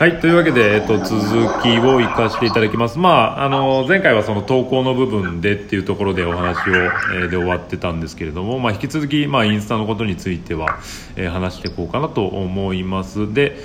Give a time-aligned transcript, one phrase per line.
[0.00, 1.20] はい、というわけで、えっと、続
[1.62, 2.98] きを行かせていただきます。
[2.98, 10.78] まあ、あの、前回はその投稿の部分でっていうところでお話を、えーで終わってたんですけれども、まあ、引き続き、まあ、インスタのことについては、
[11.16, 13.34] えー話していこうかなと思います。
[13.34, 13.58] で、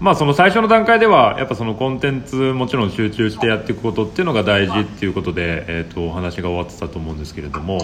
[0.00, 7.76] まあ、その最初の段階では、やっぱそのコンテンツもちろん集中してやっていくことっていうのが大事っていうことで、えっと、お話が終わってたと思うんですけれども、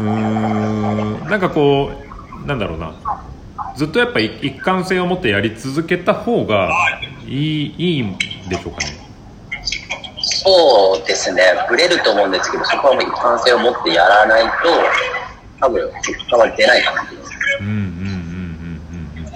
[0.00, 1.92] うーん、なんかこ
[2.42, 2.94] う、なんだろうな、
[3.76, 6.70] ずっとやっぱ一一貫性を持ってやり続けた方が
[7.26, 8.16] いいいいん
[8.48, 9.02] でしょうかね。
[10.44, 14.50] そうですね、ブレると思うんですけど、そこはもう一貫性を持ってやらないと、
[15.60, 17.32] 多分結果は出ないかなと思います。
[17.60, 17.86] うんうんうんうん
[19.16, 19.32] うんうん。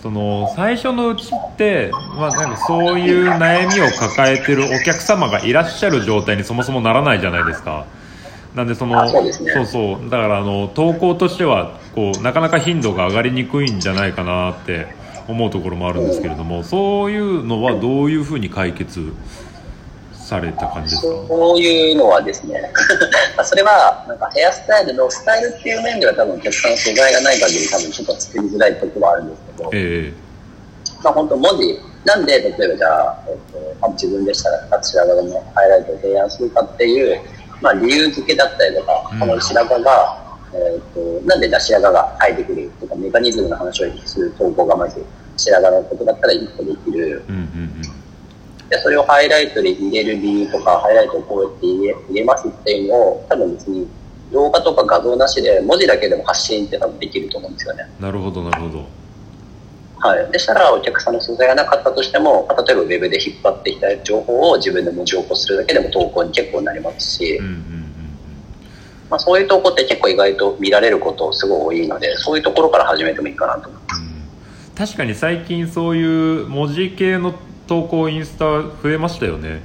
[0.00, 7.86] その最初のうちって、まあ、なんかそういう悩みを抱えてるお客様がいらっしゃる状態にそもそもならないじゃないですか。
[8.54, 9.32] なんでそのあそうね。
[9.32, 10.10] そうそう。
[10.10, 14.86] だからあの投稿としてはこうなかなか頻度が上がりにくいんじゃないかなって
[15.26, 19.12] 思うところもあるんですけれども、そういうのはどういうふうに解決
[20.12, 21.08] された感じですか？
[21.28, 22.70] そういうのはですね、
[23.36, 30.12] ま あそれはなんかヘアスタイルのスタイルっていう面では多分お客さんの素材がない限り多分ちょっと作りづらいところはあるんですけど、え
[31.02, 37.20] まあ本当文字、なんで例えばじゃあ、えっとまあ自分でしたら白髪のハイライトを提案するかっていう、
[37.60, 45.04] まあ理由付けだったりとか、うんこの白髪が、えっとなんで白髪が生えてくるとかメカニズムの話をする投稿がまず
[45.36, 47.24] 白髪のことだったら一個できる。
[47.28, 48.04] えうんうん
[48.70, 53.86] で、それをハイライトで入れる理由とか、ハイライトをこうやって入れ入れますっていうのを、多分別に
[54.32, 57.86] 動画とか画像なしで文字だけでも発信って多分できると思うんですよね。
[57.98, 58.04] うん。
[58.04, 58.86] なるほどなるほど。
[60.06, 60.30] はい。
[60.30, 67.84] でしたら、お客さんの素材がなかったとしても、まあ例えばウェブで引っ張ってきた情報を自分で文字起こするだけでも投稿に結構なりますし、うんうんうん
[69.10, 74.00] まあそういう投稿って結構意外と見られることすごい多いので、そういうところから始めてもいいかなと思います。
[74.00, 74.14] うん
[74.76, 77.32] 確かに最近そういう文字系の
[77.68, 79.62] 投稿インスタ増えましたよね。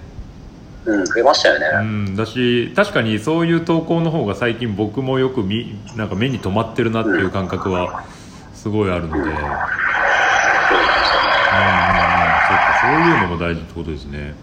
[0.85, 1.65] うん、増えましたよね。
[1.81, 8.03] うん、だし確かにそういう投稿の方が最近僕もよく見なんか目に留まってるなっていう感覚は
[8.53, 9.39] すごいあるので、うんうんうん、
[12.99, 14.33] そういうのも大事ってことですね。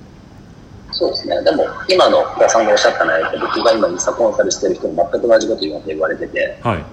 [0.92, 1.42] そうですね。
[1.42, 6.84] でも、今の福田さんがおっしゃった内容って、僕が今インスタコンサルしてる人に全く同じこと言わ言われてて、はい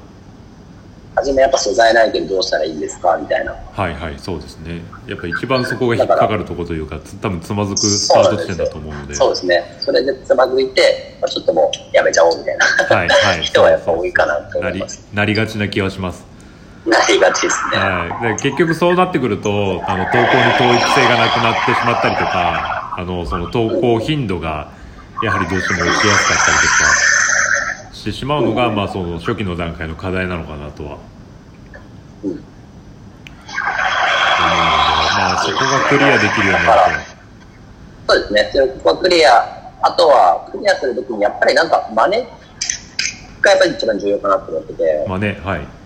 [1.16, 3.16] 初めやっぱ素材ないけどどうしたらいいんですか？
[3.22, 3.52] みたいな。
[3.52, 9.78] はいはいそうですねやっぱ一番そこが引っかかるところというかつ多分つまずくスタート地点だと思うのでそうですね。
[9.80, 12.66] それでつまずいて、まあちょっともうやめちゃおうみたいな、
[12.96, 15.08] はいはい 人はやっぱ多いかなとなり思います。
[15.14, 16.26] なりがちな気はします。
[16.86, 17.78] なりがちですね。
[17.78, 24.72] はい、で結局そうなってくるとあの投稿に統一性がなくなってしまったりとかあのその投稿頻度が
[25.22, 27.24] やはりどうしても落ちやすかったりとか
[27.94, 30.98] してしまうのが、まあ、その初期の段階の課題なのかなとは。
[32.24, 32.32] うん。
[32.32, 32.44] 思うので、
[35.18, 37.00] まあ、そこがクリアできるようになる
[38.06, 38.50] そうですね。
[38.52, 39.64] それここはクリア。
[39.86, 42.28] あとは、クリアするときにやっぱりなんか真似
[43.42, 45.04] がやっぱり一番重要かなと思ってて。
[45.04, 45.83] と、まあねはい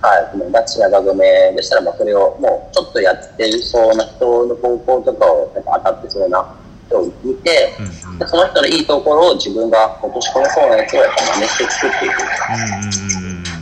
[0.00, 6.56] はい、この拉致やがめでしたら、まあ、それをもうちょっとやってそうな人の投稿とかをやっぱ当たってそうな
[6.88, 8.18] 人を見て、うんうん。
[8.18, 12.24] でその人のいいところを自分が落とし込めそうなやつをやっぱ真似して作っていくう。
[12.24, 13.60] んうんうんうん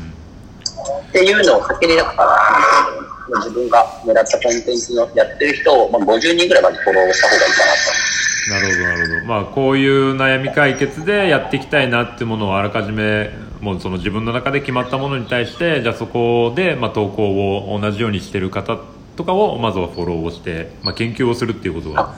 [1.08, 8.27] っていうのをかけりだから、自分が狙ったコンテンツのやってる人を、まあ、50人ぐらいまでフォローした方がいいかなと。
[8.48, 9.26] なるほどなるほど。
[9.26, 17.28] まあこういう悩み解決でやっていきたいなっていうものをあらかじめもうその自分の中で決まったものに対してじゃあそこでまあ投稿
[17.74, 18.78] を同じようにしてる方
[19.16, 22.14] とかをまずはフォローをして、まあ、研究をするっていうことが、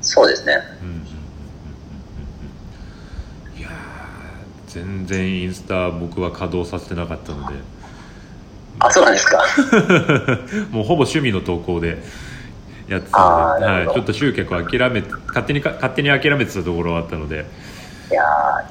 [0.00, 0.54] そうですね。
[0.82, 1.04] うんうんうんうん
[3.54, 3.60] うん。
[3.60, 3.72] いやー
[4.66, 7.54] 全然インスタ僕は稼働させてなかったので。
[8.80, 9.40] あ、そうなんですか。
[10.70, 12.02] もうほぼ趣味の投稿で
[12.88, 17.46] やってたので、はい、ちょっと集客を諦めて勝手にか勝手に諦めてたところはあったので。
[18.10, 18.22] いや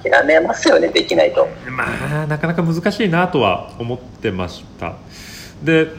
[0.03, 1.47] ー、諦めますよね、できないと。
[1.69, 1.85] ま
[2.21, 4.93] あなかなか難しいなとは思ってました
[5.63, 5.89] で,、うん、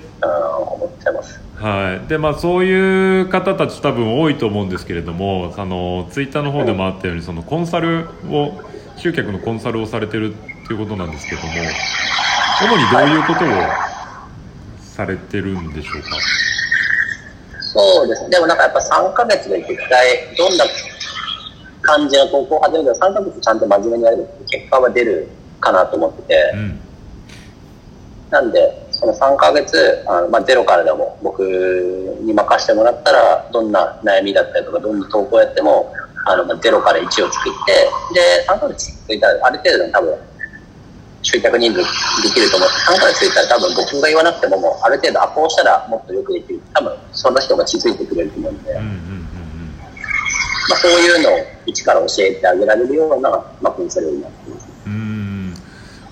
[0.74, 1.40] 思っちゃいます。
[1.56, 8.60] はいでまあ、そういう方たち多分多いと思うんですけれどもあのツイッターの方でもあったようにそのコンサルを
[8.96, 10.36] 集客のコンサルをされてるっ
[10.66, 11.48] ていうことなんですけども
[12.60, 13.48] 主にどういうことを
[14.80, 16.08] されてるんでしょうか？
[17.74, 18.30] そうです。
[18.30, 20.64] でもなんかやっぱ3ヶ月で絶対、どんな
[21.82, 25.28] 感じの投稿を始めても3ヶ月ちゃんと真面目にやると結果は出る
[25.60, 26.80] かなと思ってて、うん
[28.34, 31.40] なんで、その3ヶ月、あのまあ、ゼロからでも僕
[32.22, 35.92] に任せてもらったら、どんな悩みだったりとか、どんな投稿やっても、
[36.26, 37.30] あの、まあ、ゼロから1を作っ
[37.64, 37.72] て、
[38.12, 40.18] で、3ヶ月続いたら、ある程度の多分、
[41.24, 41.78] 集客人数
[42.22, 46.60] できると思って、3ヶ月で言ったら多分僕が言わなくてももうある程度、あ、こうしたらもっとよくできる。
[46.74, 49.24] 多分その人が気づいてくれると思うんで、うんうんうんうん
[50.66, 53.30] まあそういうのを一から教えてあげられるような、
[53.60, 54.68] まあコンサルになってます。
[54.86, 55.54] うん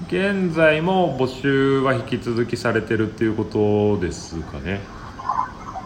[0.09, 4.81] 現在も募集は引き続きされてるっていうことですかね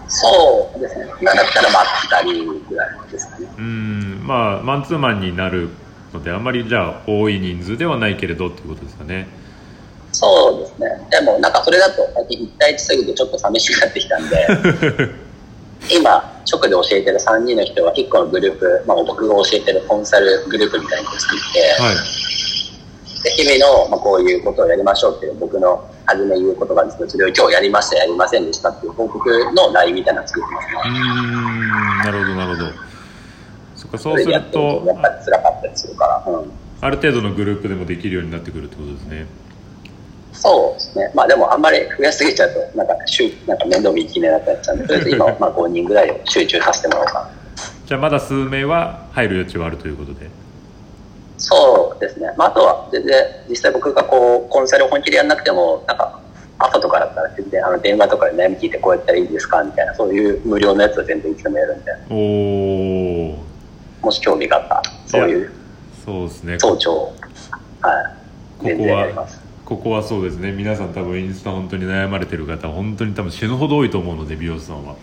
[0.09, 1.07] そうですね。
[1.21, 3.49] 今だったらまあ2人ぐらいですかね。
[3.57, 5.69] うんまあマンツーマンになる
[6.17, 9.29] のであまりじゃあ多い人数ではないけれどっていうことですかね
[10.13, 10.89] そうですね。
[11.11, 14.49] でもなんかそれだと最近1対1すぎてちょっと寂しくなってきたんで、
[15.93, 21.97] 今、直で教えてる3人の人は1個のグループ、まあ僕が教えてるコンサルグループみたいなのを作って、はい
[23.27, 30.99] で日々の、まあ、こういうことをやりましょうっていう僕の初め言うことがあるんですけど、それを今日やりました、やりませんでしたっていう報告の LINE みたいなのを作ってますうね。
[31.01, 32.71] んなるほどなるほど
[33.87, 36.51] そっかそそうれするととやっぱり辛かったりするから、うん。
[36.81, 39.27] ある程度のグループでもできるようになってくるってことですね
[40.33, 41.11] そうですね。
[41.15, 47.31] まあでもあんまり増やしすぎちゃうと、なんか、しゅなんか面倒見きれなくなっちゃうんで、とりあえず今は まあ5人ぐらいを集中させてもらおうかな。
[47.87, 50.29] じゃあまだ数名は入る余地はあるということで
[51.39, 52.33] そうですね。
[52.37, 56.21] まああとは全然、実際僕がこう、コンサルを本気でやんなくても、なんか、
[56.59, 62.17] 朝とかだったら全然あの電話とかで悩み聞いてこうやったらいいですかみたいな、そういう無料のやつは全然いつでもやるんで、おお
[64.03, 65.53] もし興味があったら、そういう
[66.05, 67.93] そうですねは
[68.63, 69.29] い、全ここは。
[69.65, 74.95] ここはそうですね皆さん多分インスタ本当に悩まれてる方本当に多分死ぬほど多いと思うので美容師さんは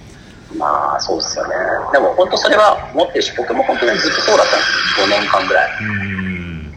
[0.58, 1.56] まあ、そうですよね。
[1.92, 5.08] でも本当それは持ってるし、僕も本当にずっとそうだったんですよ。
[5.08, 5.72] 5年間ぐらい。
[5.72, 6.72] うーん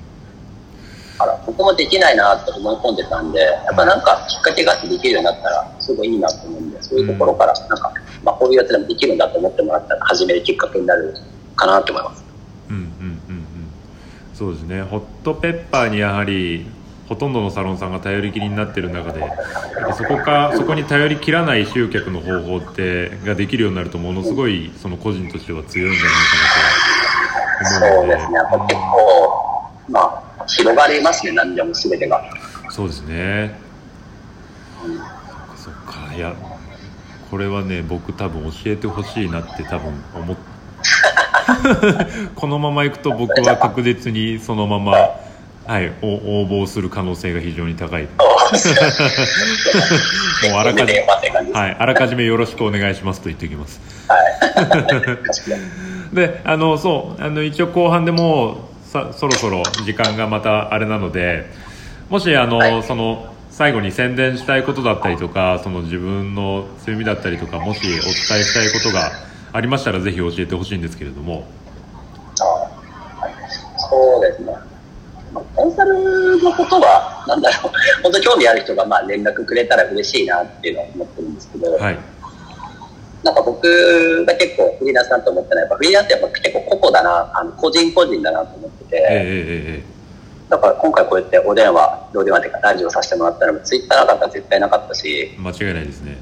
[1.18, 7.92] だから僕もできないなって思い込んでたんで、やっぱなんかきっかけがあってできるようになったら、すごいいいなと思うんで、そういうところから、なんか、
[8.22, 11.14] まあこういうやつでもできるんだと思ってもらったら、始めるきっかけになる
[11.56, 12.24] かなと思います。
[12.68, 13.46] うんうんうんうん
[14.34, 16.66] そうですねホットペッパーにやはり
[17.08, 19.22] ほとんどのサロンさんが頼りきりになってる中で
[19.96, 26.12] そこかそこに頼りきらない集客の方法ってができるようになるとものすごいその個人としては強いんじゃない
[27.70, 28.34] かなと思うのでそうですね。
[28.34, 30.00] やっぱ結構、ま
[30.38, 32.22] あ、広がりますね、何でも全てが。
[32.70, 33.58] そうですね
[35.56, 36.34] そっかいや
[37.30, 40.36] これはね僕多分教えてほしいなって多分思っ
[42.34, 44.92] このままいくと僕は確実にそのまま、
[45.66, 46.06] はい、お
[46.42, 48.08] 応募する可能性が非常に高い も
[50.50, 51.00] うあらかじめ。
[51.52, 53.80] はい、あらかじめよろしくお願いしますと言っておきます。
[56.12, 58.56] であのそうあの一応後半でもう
[58.88, 61.50] さそろそろ時間がまたあれなので
[62.08, 69.12] もしあの、はいその最後に宣伝したいことだったりとかその自分の強みだったりとかもしお伝えしたいことが
[69.56, 71.44] ありましたらぜひ教えてほしいんですけれども。
[72.40, 73.32] あはい。
[73.78, 74.52] そうですね。
[75.32, 77.72] まあコンサルのことは、なんだろう、
[78.04, 81.98] 本当に興味ある人がまあ連絡くれたら嬉しいなっていうのは思ってるんですけど、はい。
[83.24, 89.82] なんか僕が結構フリーランスだと思ってない、やっぱフリーランスってやっぱ結構個々だな、あの個人個人だなと思ってて、
[90.50, 96.18] だから今回こうやってお電話、お電話っていうかラジオさせてもらったら、ツイッターなかったら絶対なかったし、え間違いないですね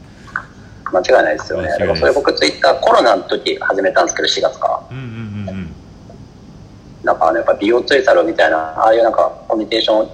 [0.94, 1.68] 間違いないですよね。
[1.68, 4.80] だからそれ僕ツイッターコロナの時始めたんですけど、4月から。
[4.90, 5.74] うんうんうんうん。
[7.02, 10.08] なんかあのやっぱ美容ツイサロみたいな、ああいうなんかコミュニケーション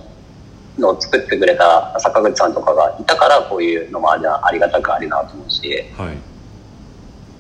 [0.81, 6.17] のを作ってくれた坂口さんとかがいたから、こういうのもありありがたくありなと思うし、はい。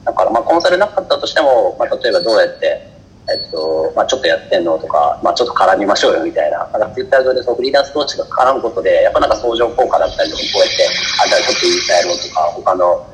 [0.04, 2.90] だからまあコンサルなかったとしても、まあ、例えばどうやって、
[3.30, 10.88] えっと、まあちょっとやってんのとか、まあちょっと絡みましょうよみたいな、なんかツイッター上でそうフリーランス同士が絡むことで、やっぱなんか相乗効果だったりとか、こうやって、
[11.24, 13.06] あ、じゃあちょっとインスタやろうとか、他の、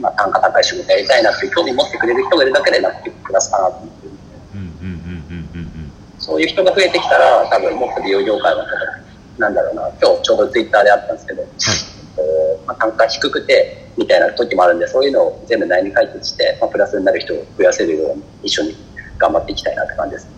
[0.00, 4.22] まあ単価高い仕事やりたいなって興味持ってくれる人がいるだけで、なんか結構プラスかなと思ってるんで。
[4.54, 8.64] うんうんうんうんうんうんそういう人が増えてきたら、多分もっと美容業界は、
[9.36, 11.48] なんだろうな、今日ちょうどツイッターであったんですけど、えっ
[12.16, 18.76] とまあ、単価低くて、みたいな時もあるんで、そういうのを全部悩み解決して、まあ、プラスになる人を増やせるように、一緒に
[19.18, 20.28] 頑張っていきたいなって感じです。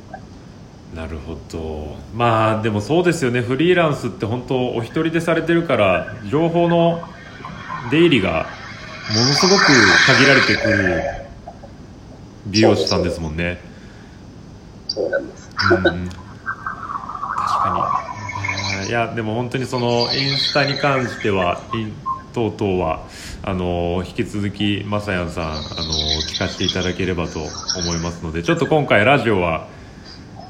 [0.95, 1.97] なるほど。
[2.15, 3.43] まあでもそうですよね。
[3.43, 7.03] フリーランスって本当お一人でされてるから情報の
[7.91, 8.47] 出入りが
[9.15, 9.63] ものすごく
[10.07, 11.03] 限られてくる
[12.47, 13.61] 美容師さんですもんね。
[14.89, 15.51] そうなんです。
[15.71, 15.77] うん。
[15.77, 16.21] うん確
[17.63, 18.03] か
[18.83, 18.89] に。
[18.89, 21.61] いやでも本当にそのインスタに関しては
[22.33, 23.07] 等々は
[23.43, 25.61] あの引き続きまさやんさんあの
[26.29, 29.67] 聞かせていただければと思いますのでちょっと今回ラジオは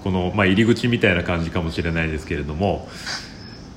[0.07, 2.89] この、まあ、入り口みたいな感じかもしれないですけれども、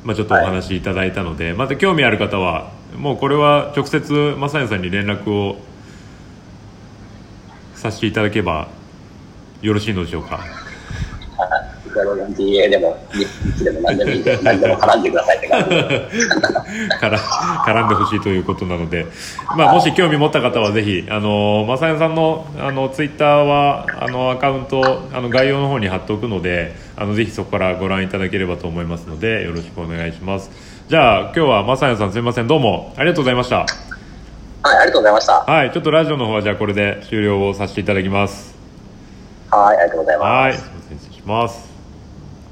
[0.03, 5.57] まあ、ちょっとお話しいただいたので、また興味ある方はもうこれは直接まさやんさんに連絡を
[7.75, 8.67] させていただけば
[9.61, 10.39] よろしいのでしょうか
[12.37, 12.97] ？DA でも、
[13.81, 15.47] 何でもいいんで、何でも絡んでくださいって
[17.01, 19.05] 絡んでほしいということなので、
[19.57, 32.47] まあ、もし興味持った方はぜひあの正代さんのあのツイッターはあのアカウントあの概要の方に貼っておくのであのぜひそこからご覧いただければと思いますのでよろしくお願いしますじゃあ今日は正代さんすみません。
[32.47, 32.95] どうも。
[32.97, 33.57] ありがとうございました。
[33.57, 33.67] はい、
[34.63, 35.33] ありがとうございました。
[35.41, 38.57] はいちょっとラジオの方はじゃあこれで終了をさせていただきます。
[39.51, 40.27] はい、ありがとうございます。
[40.27, 41.68] はい失礼します